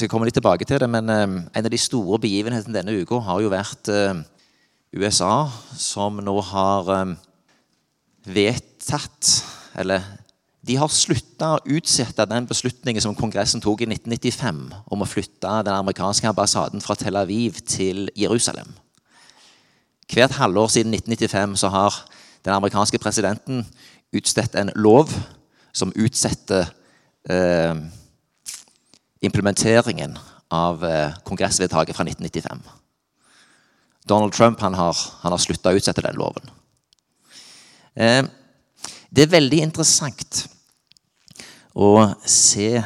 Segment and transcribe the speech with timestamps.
[0.00, 3.20] skal komme litt tilbake til det, men eh, en av de store begivenhetene denne uka
[3.26, 4.22] har jo vært eh,
[4.96, 5.46] USA,
[5.78, 7.12] som nå har eh,
[8.30, 9.30] vedtatt
[9.80, 10.02] Eller
[10.66, 14.58] de har slutta å utsette den beslutningen som Kongressen tok i 1995
[14.92, 18.68] om å flytte den amerikanske ambassaden fra Tel Aviv til Jerusalem.
[20.10, 21.96] Hvert halvår siden 1995 så har
[22.44, 23.64] den amerikanske presidenten
[24.12, 25.12] utstedt en lov
[25.72, 26.68] som utsetter
[27.30, 27.78] eh,
[29.20, 30.18] implementeringen
[30.50, 32.62] av eh, kongressvedtaket fra 1995.
[34.08, 36.50] Donald Trump han har, han har slutta å utsette den loven.
[37.94, 38.24] Eh,
[39.10, 40.44] det er veldig interessant
[41.74, 41.92] å
[42.26, 42.80] se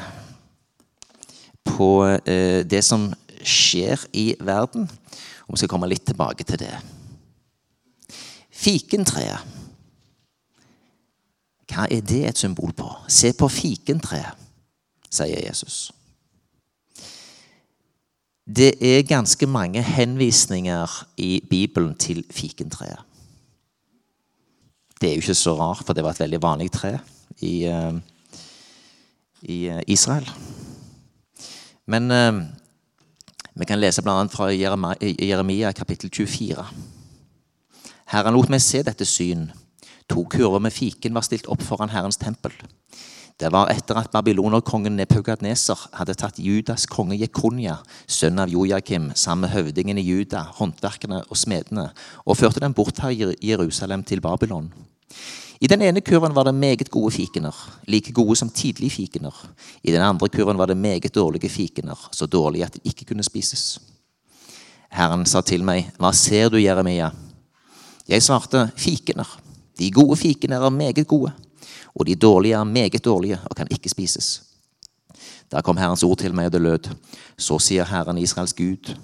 [1.65, 1.91] på
[2.27, 3.09] eh, det som
[3.45, 4.89] skjer i verden.
[5.47, 6.73] Og vi skal komme litt tilbake til det.
[8.55, 9.53] Fikentreet.
[11.75, 12.87] Hva er det et symbol på?
[13.11, 14.37] Se på fikentreet,
[15.11, 15.89] sier Jesus.
[18.45, 23.01] Det er ganske mange henvisninger i Bibelen til fikentreet.
[25.01, 26.99] Det er jo ikke så rart, for det var et veldig vanlig tre
[27.41, 27.97] i, uh,
[29.43, 30.29] i uh, Israel.
[31.87, 32.45] Men uh,
[33.55, 34.27] vi kan lese bl.a.
[34.29, 36.67] fra Jeremia kapittel 24.
[38.13, 39.49] Herren lot meg se dette syn.
[40.13, 42.53] To kurver med fiken var stilt opp foran Herrens tempel.
[43.41, 49.49] Det var etter at babylonerkongen Nepukadneser hadde tatt Judas konge Jekonia, sønn av Jojakim, sammen
[49.49, 51.89] med høvdingen i Juda, håndverkerne og smedene,
[52.23, 54.71] og førte dem bort fra Jerusalem til Babylon.
[55.59, 57.55] I den ene kurven var det meget gode fikener,
[57.91, 59.35] like gode som tidlige fikener.
[59.83, 63.27] I den andre kurven var det meget dårlige fikener, så dårlige at de ikke kunne
[63.27, 63.81] spises.
[64.95, 67.11] Herren sa til meg, Hva ser du, Jeremia?
[68.09, 69.27] Jeg svarte, Fikener.
[69.79, 71.33] De gode fikene er meget gode,
[71.95, 74.43] og de dårlige er meget dårlige og kan ikke spises.
[75.53, 76.89] Da kom Herrens ord til meg, og det lød.
[77.39, 78.95] Så sier Herren Israels Gud.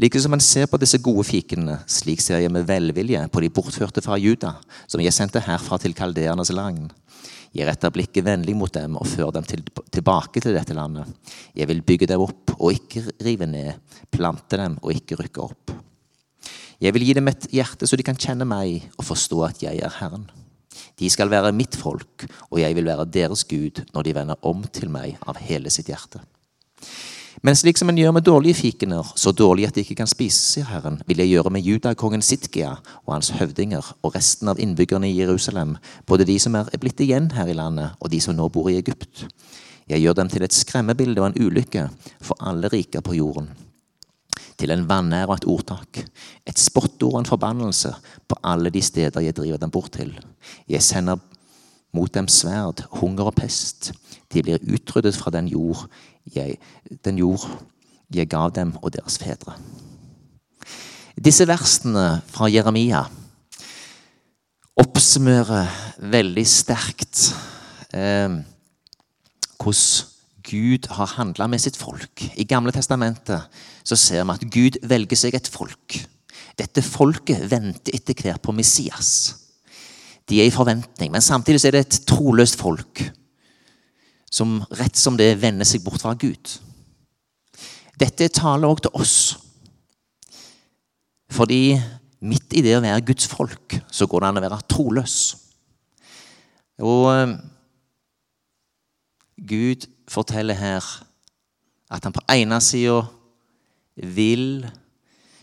[0.00, 3.50] Like som man ser på disse gode fikene, slik ser jeg med velvilje på de
[3.52, 4.56] bortførte fra Juda,
[4.88, 6.90] som jeg sendte herfra til kaldeernes land.
[7.52, 11.06] Jeg retter blikket vennlig mot dem og fører dem til, tilbake til dette landet.
[11.54, 13.74] Jeg vil bygge dem opp og ikke rive ned,
[14.10, 15.74] plante dem og ikke rykke opp.
[16.82, 19.84] Jeg vil gi dem et hjerte så de kan kjenne meg og forstå at jeg
[19.84, 20.24] er Herren.
[20.98, 24.62] De skal være mitt folk, og jeg vil være deres Gud når de vender om
[24.72, 26.22] til meg av hele sitt hjerte.
[27.42, 30.52] Men slik som en gjør med dårlige fikener, så dårlige at de ikke kan spises,
[30.52, 35.08] sier Herren, vil jeg gjøre med judakongen Sitkia og hans høvdinger og resten av innbyggerne
[35.08, 35.74] i Jerusalem,
[36.06, 38.78] både de som er blitt igjen her i landet, og de som nå bor i
[38.78, 39.24] Egypt.
[39.90, 41.88] Jeg gjør dem til et skremmebilde og en ulykke
[42.22, 43.50] for alle riker på jorden
[44.62, 45.98] til en vanære og et ordtak,
[46.46, 47.90] et spottord og en forbannelse
[48.30, 50.14] på alle de steder jeg driver dem bort til.
[50.68, 51.18] Jeg sender
[51.92, 53.92] mot dem sverd, hunger og pest.
[54.32, 55.88] De blir utryddet fra den jord
[56.34, 56.56] jeg,
[57.04, 57.48] den jord
[58.14, 59.56] jeg gav dem og deres fedre.
[61.18, 63.02] Disse versene fra Jeremia
[64.78, 65.68] oppsummerer
[66.12, 67.26] veldig sterkt
[67.92, 68.40] eh,
[69.58, 70.11] hvordan
[70.42, 72.24] Gud har handla med sitt folk.
[72.36, 73.46] I Gamle testamentet
[73.84, 75.98] så ser vi at Gud velger seg et folk.
[76.58, 79.12] Dette folket venter etter hvert på Messias.
[80.28, 83.04] De er i forventning, men samtidig er det et troløst folk
[84.32, 86.54] som rett som det vender seg bort fra Gud.
[88.00, 89.16] Dette taler også til oss.
[91.32, 91.62] Fordi
[92.22, 95.16] midt i det å være Guds folk, så går det an å være troløs.
[96.82, 97.34] Og eh,
[99.52, 100.84] Gud forteller her
[101.92, 103.02] at han på ene sida
[103.96, 104.62] vil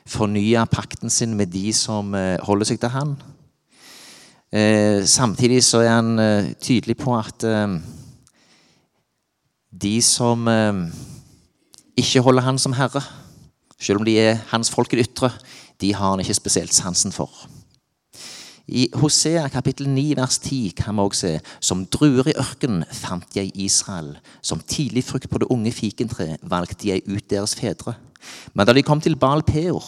[0.09, 3.13] fornye pakten sin med de som eh, holder seg til han.
[4.49, 7.45] Eh, samtidig så er han eh, tydelig på at
[9.79, 10.47] de som
[11.99, 13.03] ikke holder han som herre,
[13.79, 15.29] selv om de er hans folk i det ytre,
[15.79, 17.29] de har han ikke spesielt sansen for.
[18.69, 23.35] I Hosea kapittel 9 vers 10 kan vi også se som druer i ørkenen fant
[23.35, 24.17] jeg Israel.
[24.41, 27.95] Som tidlig frukt på det unge fikentre valgte jeg ut deres fedre.
[28.53, 29.87] Men da de kom til Baal Peor,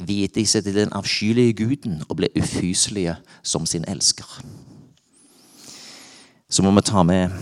[0.00, 4.28] viet de seg til den avskyelige guden og ble ufyselige som sin elsker.
[6.50, 7.32] Så må vi ta med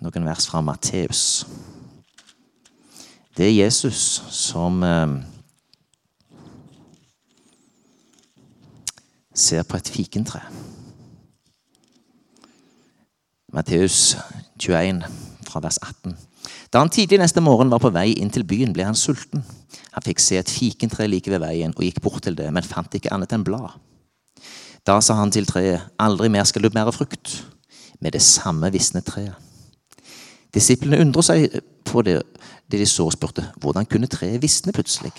[0.00, 1.44] noen vers fra Matteus.
[3.36, 4.80] Det er Jesus som
[9.34, 10.40] ser på et fikentre.
[13.54, 14.16] Matteus
[14.58, 15.02] 21,
[15.46, 16.16] fra vers 18.
[16.72, 19.44] Da han tidlig neste morgen var på vei inn til byen, ble han sulten.
[19.94, 22.94] Han fikk se et fikentre like ved veien og gikk bort til det, men fant
[22.94, 23.76] ikke annet enn blad.
[24.84, 27.38] Da sa han til treet, aldri mer skal du bære frukt.
[28.02, 29.38] Med det samme visnet treet.
[30.54, 32.20] Disiplene undret seg på det
[32.70, 35.12] de så spurte hvordan kunne treet visne plutselig.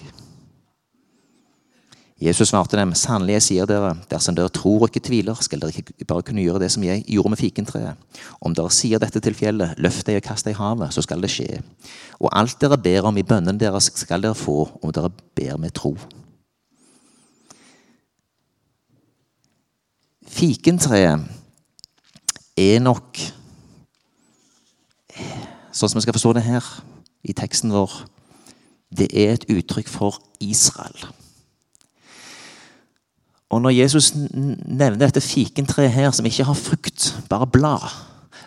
[2.16, 5.76] Jesus svarte dem, sannelig jeg sier dere, dersom dere tror og ikke tviler, skal dere
[5.76, 8.22] ikke bare kunne gjøre det som jeg gjorde med fikentreet.
[8.40, 11.20] Om dere sier dette til fjellet, løft deg og kast deg i havet, så skal
[11.20, 11.60] det skje.
[12.24, 15.76] Og alt dere ber om i bønnen deres, skal dere få, om dere ber med
[15.76, 15.92] tro.
[20.36, 21.20] Fikentreet
[22.56, 23.20] er nok
[25.76, 26.64] Sånn som vi skal forstå det her
[27.28, 27.92] i teksten vår,
[28.96, 31.04] det er et uttrykk for Israel.
[33.56, 37.86] Og når Jesus nevner dette fikentreet her, som ikke har frukt, bare blad,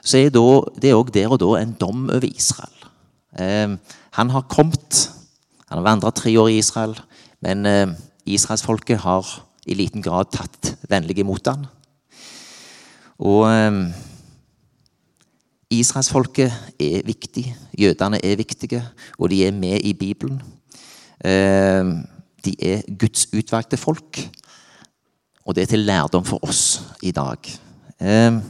[0.05, 2.75] så er det òg der og da en dom over Israel.
[3.41, 3.79] Eh,
[4.19, 5.09] han har kommet,
[5.69, 6.93] han har vandret tre år i Israel,
[7.41, 7.95] men eh,
[8.29, 9.31] israelsfolket har
[9.69, 11.65] i liten grad tatt vennlig imot han.
[13.19, 13.81] Og eh,
[15.79, 17.47] Israelsfolket er viktig,
[17.77, 18.85] jødene er viktige,
[19.19, 20.43] og de er med i Bibelen.
[21.25, 21.97] Eh,
[22.45, 24.21] de er Guds utvalgte folk.
[25.49, 27.49] Og det er til lærdom for oss i dag.
[28.05, 28.41] Eh,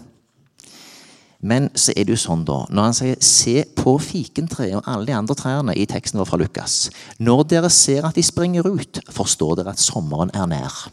[1.39, 5.06] men så er det jo sånn, da, når han sier 'se på fikentreet og alle
[5.06, 6.91] de andre trærne' i teksten vår fra Lukas
[7.21, 10.91] Når dere ser at de springer ut, forstår dere at sommeren er nær.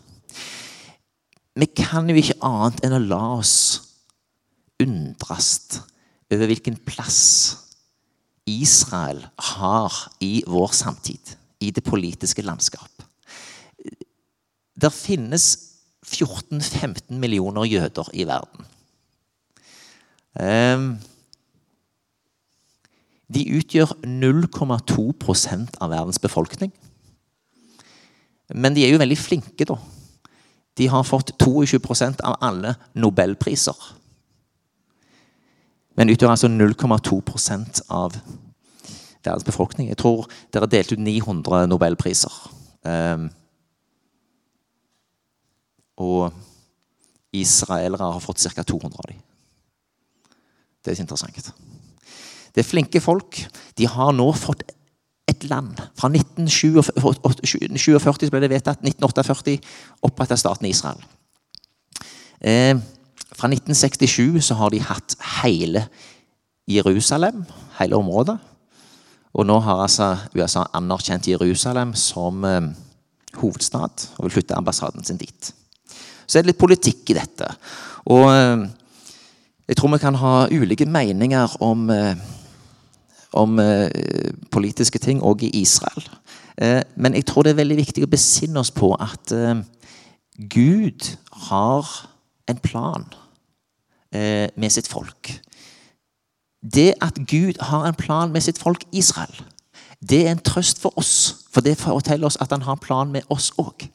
[1.56, 3.82] Vi kan jo ikke annet enn å la oss
[4.80, 5.82] undres
[6.32, 7.58] over hvilken plass
[8.46, 12.92] Israel har i vår samtid, i det politiske landskap.
[14.76, 15.75] Det finnes
[16.06, 18.66] 14-15 millioner jøder i verden.
[20.40, 20.88] Ehm,
[23.34, 26.72] de utgjør 0,2% av verdens befolkning.
[28.54, 29.78] Men de er jo veldig flinke, da.
[30.78, 33.78] De har fått 22% av alle nobelpriser.
[35.96, 38.18] Men utgjør altså 0,2% av
[39.24, 39.90] verdens befolkning.
[39.90, 42.36] Jeg tror dere delte ut 900 nobelpriser.
[45.98, 46.34] Um, og
[47.36, 48.64] israelere har fått ca.
[48.64, 49.20] 200 av dem.
[50.84, 51.54] Det er interessant.
[52.56, 53.48] Det er flinke folk.
[53.78, 54.64] De har nå fått
[55.28, 55.82] et land.
[55.98, 58.80] Fra 1947 ble det vedtatt.
[58.86, 59.58] 1948
[60.06, 61.02] opprettet staten Israel.
[62.40, 62.78] Eh,
[63.36, 65.88] fra 1967 så har de hatt hele
[66.70, 67.46] Jerusalem,
[67.80, 68.38] hele området.
[69.36, 72.62] Og nå har altså USA anerkjent Jerusalem som eh,
[73.42, 75.54] hovedstad og vil flytte ambassaden sin dit.
[76.26, 77.50] Så er det litt politikk i dette.
[78.12, 78.66] Og eh,
[79.70, 82.16] jeg tror vi kan ha ulike meninger om, eh,
[83.34, 83.90] om eh,
[84.52, 86.10] politiske ting òg i Israel.
[86.96, 89.34] Men jeg tror det er veldig viktig å besinne oss på at
[90.54, 91.08] Gud
[91.50, 91.90] har
[92.48, 93.04] en plan
[94.16, 95.34] med sitt folk.
[96.64, 99.36] Det at Gud har en plan med sitt folk Israel,
[100.00, 101.44] det er en trøst for oss.
[101.52, 103.90] For det forteller oss at han har en plan med oss òg.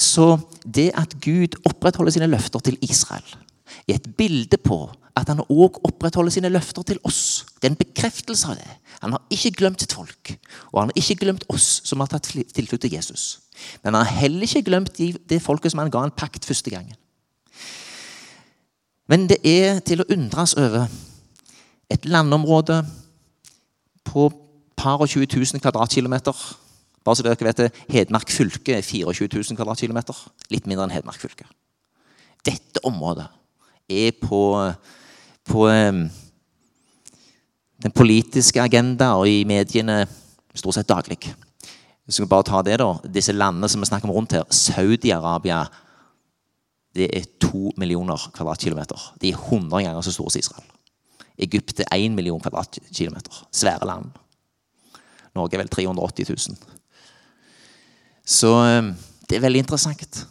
[0.00, 3.26] Så det at Gud opprettholder sine løfter til Israel,
[3.88, 4.86] er et bilde på
[5.18, 7.44] at han òg opprettholder sine løfter til oss.
[7.60, 8.70] Det er en bekreftelse av det.
[9.02, 10.32] Han har ikke glemt sitt folk,
[10.72, 13.40] og han har ikke glemt oss som har tatt tilflukt til Jesus.
[13.82, 16.96] Men han har heller ikke glemt det folket som han ga en pakt første gangen.
[19.10, 20.86] Men det er til å undres over
[21.90, 22.78] et landområde
[24.06, 24.28] på
[24.78, 26.36] par og 20 000 kvadratkilometer.
[27.04, 30.16] Bare så dere vet det, Hedmark fylke er 24 000 kvadratkilometer.
[30.52, 31.46] Litt mindre enn Hedmark fylke.
[32.44, 33.28] Dette området
[33.90, 34.42] er på,
[35.48, 35.68] på
[37.80, 40.02] den politiske agenda og i mediene
[40.54, 41.18] stort sett daglig.
[42.10, 45.62] Skal bare ta det da, Disse landene som vi snakker om rundt her, Saudi-Arabia,
[46.98, 49.12] det er to millioner kvadratkilometer.
[49.22, 50.66] De er 100 ganger så store som Israel.
[51.40, 53.44] Egypt er 1 million kvadratkilometer.
[53.54, 54.10] Svære land.
[55.38, 56.79] Norge er vel 380 000.
[58.30, 58.92] Så eh,
[59.28, 60.26] det er veldig interessant.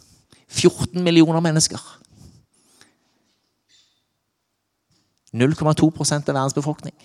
[0.50, 1.80] 14 millioner mennesker.
[5.30, 6.96] 0,2 av verdens befolkning.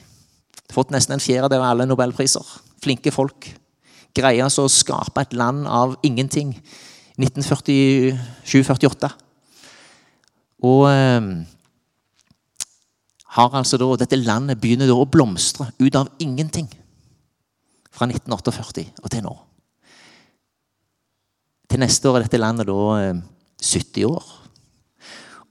[0.73, 2.45] Fått nesten en fjerdedel av alle nobelpriser.
[2.81, 3.51] Flinke folk.
[4.15, 6.55] Greier altså å skape et land av ingenting.
[7.21, 9.11] 1947-48.
[10.65, 11.21] Og eh,
[13.35, 16.69] har altså da, Dette landet begynner da å blomstre ut av ingenting.
[17.91, 19.35] Fra 1948 og til nå.
[21.75, 23.17] Til neste år er dette landet da eh,
[23.59, 24.27] 70 år.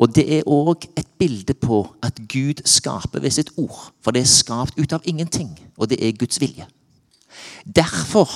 [0.00, 3.90] Og det er òg et bilde på at Gud skaper ved sitt ord.
[4.00, 6.64] For det er skapt ut av ingenting, og det er Guds vilje.
[7.68, 8.30] Derfor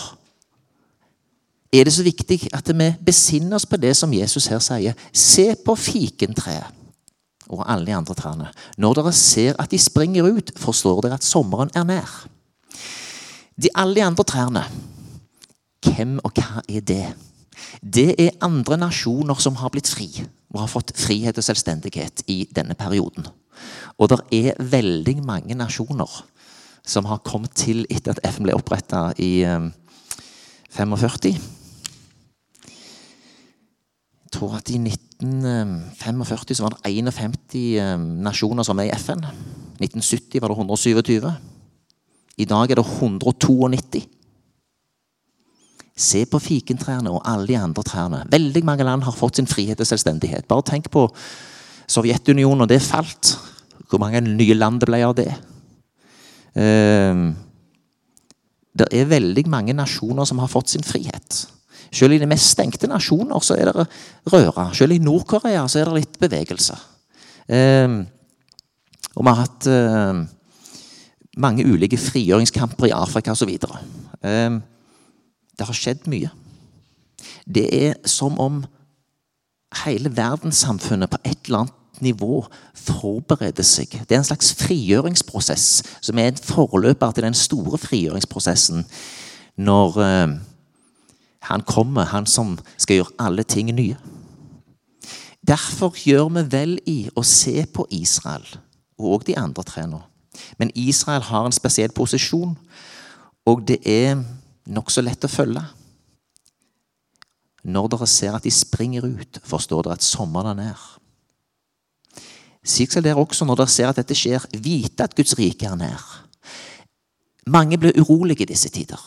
[1.72, 4.92] er det så viktig at vi besinner oss på det som Jesus her sier.
[5.08, 6.68] Se på fikentreet
[7.48, 8.50] og alle de andre trærne.
[8.76, 12.12] Når dere ser at de springer ut, forstår dere at sommeren er nær.
[13.56, 14.66] De alle de andre trærne,
[15.80, 17.06] hvem og hva er det?
[17.82, 20.08] Det er andre nasjoner som har blitt fri
[20.52, 23.26] og har fått frihet og selvstendighet i denne perioden.
[23.98, 26.08] Og det er veldig mange nasjoner
[26.88, 29.44] som har kommet til etter at FN ble oppretta i
[30.72, 31.34] 45.
[31.34, 31.40] Eh,
[34.28, 37.36] Jeg tror at i 1945 så var det 51
[37.80, 39.24] eh, nasjoner som er i FN.
[39.80, 41.32] 1970 var det 127.
[42.38, 44.04] I dag er det 192.
[45.98, 48.22] Se på fikentrærne og alle de andre trærne.
[48.30, 50.46] Veldig mange land har fått sin frihet og selvstendighet.
[50.46, 51.08] Bare tenk på
[51.90, 53.34] Sovjetunionen og det falt.
[53.90, 55.30] Hvor mange nye land det ble av det.
[56.54, 57.34] Uh,
[58.78, 61.40] det er veldig mange nasjoner som har fått sin frihet.
[61.90, 63.88] Selv i de mest stengte nasjoner så er det
[64.30, 64.68] røre.
[64.76, 66.78] Selv i Nord-Korea er det litt bevegelse.
[67.48, 68.04] Uh,
[69.16, 70.20] og vi har hatt uh,
[71.42, 73.56] mange ulike frigjøringskamper i Afrika osv.
[75.58, 76.30] Det har skjedd mye.
[77.44, 78.62] Det er som om
[79.84, 82.44] hele verdenssamfunnet på et eller annet nivå
[82.78, 83.90] forbereder seg.
[84.06, 88.84] Det er en slags frigjøringsprosess som er en forløper til den store frigjøringsprosessen
[89.58, 90.36] når uh,
[91.50, 93.96] han kommer, han som skal gjøre alle ting nye.
[95.48, 98.46] Derfor gjør vi vel i å se på Israel
[98.98, 100.02] og de andre trærne.
[100.58, 102.54] Men Israel har en spesiell posisjon,
[103.46, 104.20] og det er
[104.68, 105.62] nokså lett å følge.
[107.68, 110.86] Når dere ser at de springer ut, forstår dere at sommeren er nær.
[112.68, 115.76] Slik skal dere også, når dere ser at dette skjer, vite at Guds rike er
[115.78, 116.04] nær.
[117.48, 119.00] Mange blir urolige i disse tider.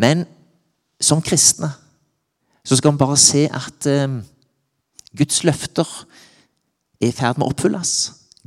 [0.00, 0.24] Men
[1.00, 1.70] som kristne
[2.64, 4.20] så skal vi bare se at eh,
[5.14, 5.88] Guds løfter
[7.02, 7.92] er i ferd med å oppfylles.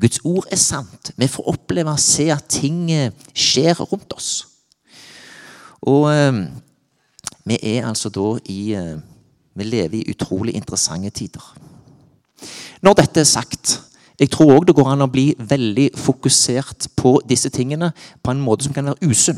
[0.02, 1.12] Guds ord er sant.
[1.18, 4.32] Vi får oppleve å se at ting eh, skjer rundt oss.
[5.86, 6.40] Og eh,
[7.48, 8.98] vi er altså da i eh,
[9.58, 11.42] Vi lever i utrolig interessante tider.
[12.82, 13.82] Når dette er sagt
[14.20, 17.92] jeg tror òg det går an å bli veldig fokusert på disse tingene
[18.26, 19.38] på en måte som kan være usunn.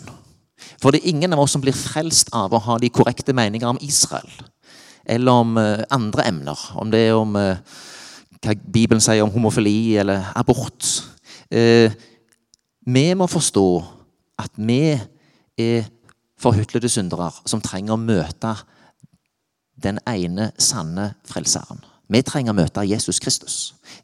[0.80, 3.68] For det er ingen av oss som blir frelst av å ha de korrekte meninger
[3.68, 4.30] om Israel.
[5.04, 6.64] Eller om uh, andre emner.
[6.80, 10.88] Om det er om hva Bibelen sier om homofili eller abort.
[12.88, 13.68] Vi må forstå
[14.40, 14.96] at vi
[15.60, 15.90] er
[16.40, 18.56] forhutlede syndere som trenger å møte
[19.80, 21.82] den ene sanne frelseren.
[22.10, 23.58] Vi trenger å møte Jesus Kristus.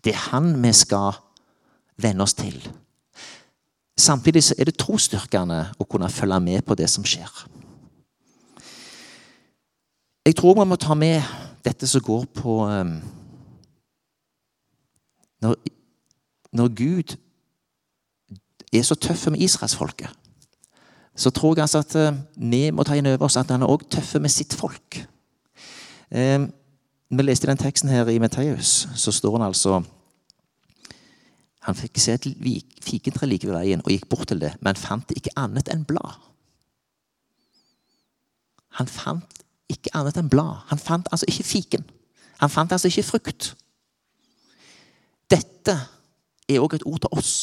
[0.04, 1.16] Det er han vi skal
[2.02, 2.60] venne oss til.
[3.98, 7.32] Samtidig er det trosstyrkende å kunne følge med på det som skjer.
[10.26, 11.22] Jeg tror vi må ta med
[11.66, 12.98] dette som går på um,
[15.42, 15.56] når,
[16.52, 17.16] når Gud
[18.74, 20.25] er så tøff med israelsfolket
[21.16, 23.72] så tror jeg altså at eh, vi må ta inn over oss at han er
[23.72, 25.00] også tøff med sitt folk.
[26.12, 26.46] Eh,
[27.10, 29.84] vi leste den teksten her i Matteus, så står han altså
[31.66, 32.26] Han fikk se et
[32.86, 36.20] fikentre like ved veien og gikk bort til det, men fant ikke annet enn blad.
[38.78, 39.42] Han fant
[39.72, 40.62] ikke annet enn blad.
[40.70, 41.86] Han fant altså ikke fiken.
[42.38, 43.56] Han fant altså ikke frukt.
[45.32, 45.74] Dette
[46.46, 47.34] er òg et ord til oss.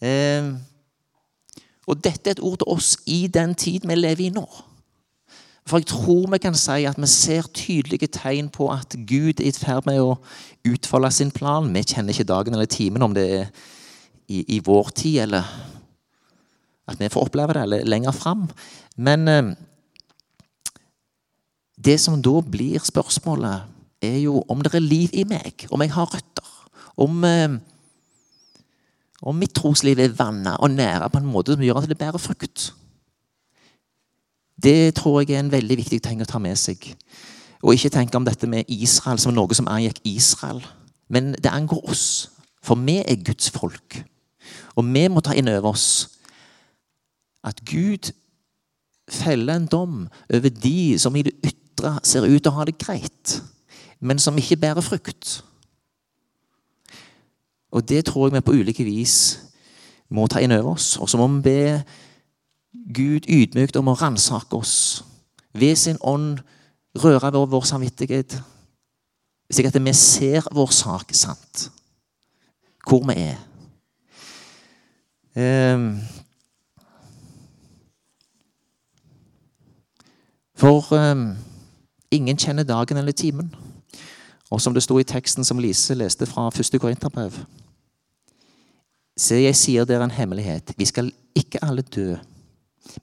[0.00, 0.48] Eh,
[1.86, 4.46] og dette er et ord til oss i den tid vi lever i nå.
[5.66, 9.46] For jeg tror vi kan si at vi ser tydelige tegn på at Gud er
[9.46, 10.16] i ferd med å
[10.66, 11.70] utfolde sin plan.
[11.70, 13.46] Vi kjenner ikke dagen eller timen, om det er
[14.26, 15.46] i, i vår tid eller
[16.90, 18.48] at vi får oppleve det, eller lenger fram.
[18.96, 19.52] Men eh,
[21.78, 23.68] det som da blir spørsmålet,
[24.02, 26.48] er jo om det er liv i meg, om jeg har røtter.
[26.98, 27.54] Om eh,
[29.22, 32.18] og mitt trosliv er vanna og næra på en måte som gjør at det bærer
[32.18, 32.72] frukt.
[34.62, 36.82] Det tror jeg er en veldig viktig ting å ta med seg.
[37.62, 40.62] Og ikke tenke om dette med Israel som noe som angikk Israel.
[41.08, 42.30] Men det angår oss.
[42.62, 44.02] For vi er Guds folk.
[44.76, 45.86] Og vi må ta inn over oss
[47.42, 48.12] at Gud
[49.10, 52.78] feller en dom over de som i det ytre ser ut til å ha det
[52.78, 53.40] greit,
[54.00, 55.40] men som ikke bærer frukt.
[57.72, 59.40] Og det tror jeg vi på ulike vis
[60.12, 60.96] må ta inn over oss.
[61.00, 61.82] Og så må vi be
[62.94, 65.04] Gud ydmykt om å ransake oss.
[65.56, 66.42] Ved sin ånd
[67.00, 68.36] røre ved vår samvittighet,
[69.52, 71.70] slik at vi ser vår sak sant.
[72.88, 73.40] Hvor vi er.
[75.32, 76.00] Um,
[80.56, 81.30] for um,
[82.10, 83.54] ingen kjenner dagen eller timen.
[84.50, 87.40] Og som det sto i teksten som Lise leste fra første Korinterbrev
[89.22, 90.72] Se, jeg sier dere en hemmelighet.
[90.74, 92.16] Vi skal ikke alle dø,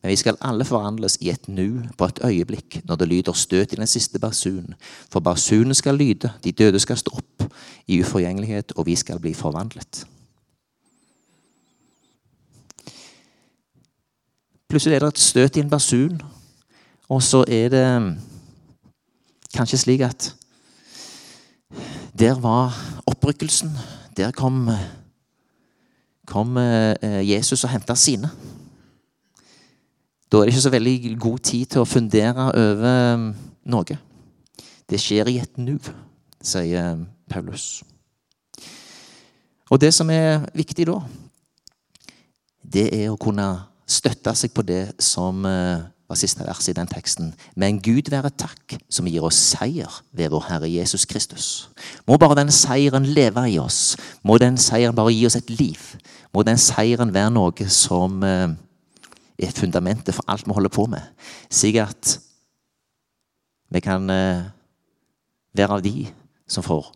[0.02, 3.74] men vi skal alle forvandles i et nu, på et øyeblikk, når det lyder støt
[3.74, 4.74] i den siste basun.
[5.12, 7.46] For basunen skal lyde, de døde skal stå opp
[7.88, 10.04] i uforgjengelighet, og vi skal bli forvandlet.
[14.70, 16.22] Plutselig er det et støt i en basun,
[17.10, 17.88] og så er det
[19.56, 20.34] kanskje slik at
[22.20, 22.76] der var
[23.08, 23.72] opprykkelsen.
[24.18, 24.70] Der kom,
[26.30, 28.30] kom eh, Jesus og henta sine.
[30.30, 33.30] Da er det ikke så veldig god tid til å fundere over um,
[33.74, 33.98] noe.
[34.90, 35.80] Det skjer i et nu,
[36.46, 37.82] sier um, Paulus.
[39.70, 41.00] Og det som er viktig da,
[42.62, 43.48] det er å kunne
[43.90, 47.34] støtte seg på det som uh, var siste vers i den teksten.
[47.56, 51.70] Men Gud være takk, som gir oss seier ved vår Herre Jesus Kristus.
[52.10, 53.98] Må bare den seieren leve i oss.
[54.24, 55.78] Må den seieren bare gi oss et liv.
[56.34, 58.50] Må den seieren være noe som uh,
[59.40, 61.06] er fundamentet for alt vi holder på med.
[61.50, 62.18] Slik at
[63.70, 64.48] vi kan eh,
[65.54, 66.08] være av de
[66.50, 66.90] som får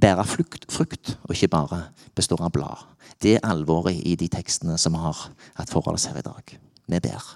[0.00, 1.80] bære frukt, og ikke bare
[2.16, 2.86] består av blad.
[3.20, 5.24] Det er alvoret i de tekstene som vi har
[5.58, 6.54] hatt forhold oss her i dag.
[6.86, 7.26] Vi ber.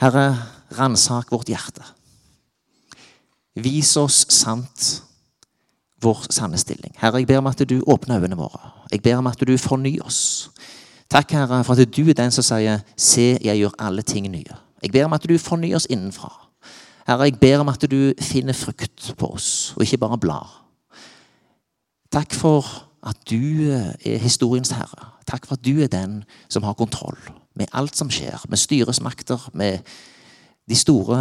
[0.00, 0.36] Herre,
[0.78, 1.84] ransak vårt hjerte.
[3.54, 5.02] Vis oss sant
[6.02, 6.92] vår sanne stilling.
[6.98, 8.72] Herre, jeg ber om at du åpner øynene våre.
[8.92, 10.50] Jeg ber om at du fornyer oss.
[11.10, 14.56] Takk, Herre, for at du er den som sier 'Se, jeg gjør alle ting nye'.
[14.82, 16.32] Jeg ber om at du fornyer oss innenfra.
[17.06, 20.64] Herre, jeg ber om at du finner frukt på oss, og ikke bare blar.
[22.12, 22.64] Takk for
[23.02, 25.08] at du er historiens herre.
[25.26, 27.18] Takk for at du er den som har kontroll
[27.54, 29.84] med alt som skjer, med styresmakter, med
[30.68, 31.18] de store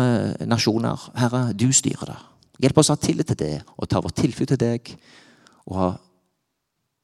[0.47, 1.09] nasjoner.
[1.19, 2.19] Herre, du styrer det.
[2.63, 4.93] Hjelp oss å ha tillit til det og ta vår tilflukt til deg.
[5.67, 5.91] Og ha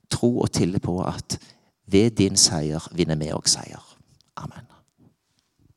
[0.10, 1.38] tro og tillit på at
[1.90, 3.84] ved din seier vinner vi òg seier.